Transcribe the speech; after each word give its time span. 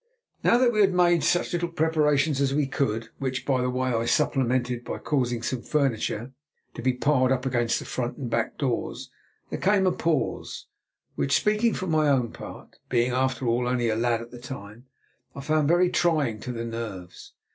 Now 0.43 0.57
that 0.57 0.73
we 0.73 0.81
had 0.81 0.95
made 0.95 1.23
such 1.23 1.53
little 1.53 1.69
preparations 1.69 2.41
as 2.41 2.55
we 2.55 2.65
could, 2.65 3.09
which, 3.19 3.45
by 3.45 3.61
the 3.61 3.69
way, 3.69 3.89
I 3.89 4.05
supplemented 4.05 4.83
by 4.83 4.97
causing 4.97 5.43
some 5.43 5.61
furniture 5.61 6.31
to 6.73 6.81
be 6.81 6.93
piled 6.93 7.31
up 7.31 7.45
against 7.45 7.77
the 7.77 7.85
front 7.85 8.17
and 8.17 8.27
back 8.27 8.57
doors, 8.57 9.11
there 9.51 9.59
came 9.59 9.85
a 9.85 9.91
pause, 9.91 10.65
which, 11.13 11.37
speaking 11.39 11.75
for 11.75 11.85
my 11.85 12.07
own 12.09 12.31
part—being, 12.33 13.11
after 13.11 13.45
all, 13.45 13.67
only 13.67 13.89
a 13.89 13.95
lad 13.95 14.21
at 14.21 14.31
the 14.31 14.39
time—I 14.41 15.41
found 15.41 15.67
very 15.67 15.91
trying 15.91 16.39
to 16.39 16.51
the 16.51 16.65
nerves. 16.65 17.33